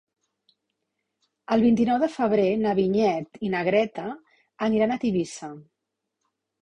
El 1.55 1.65
vint-i-nou 1.65 1.99
de 2.05 2.09
febrer 2.15 2.47
na 2.63 2.73
Vinyet 2.81 3.39
i 3.49 3.53
na 3.57 3.61
Greta 3.69 4.07
aniran 4.69 4.95
a 4.97 4.99
Tivissa. 5.05 5.55